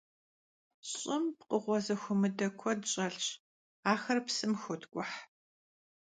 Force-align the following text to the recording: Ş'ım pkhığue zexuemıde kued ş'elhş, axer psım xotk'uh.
Ş'ım 0.91 1.23
pkhığue 1.37 1.77
zexuemıde 1.85 2.47
kued 2.59 2.81
ş'elhş, 2.91 3.27
axer 3.91 4.19
psım 4.25 4.53
xotk'uh. 4.61 5.11